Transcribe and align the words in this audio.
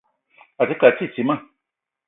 A 0.61 0.67
te 0.71 0.79
ke 0.79 0.89
a 0.89 0.91
titima. 1.03 1.39